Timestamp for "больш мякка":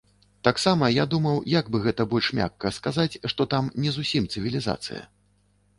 2.15-2.73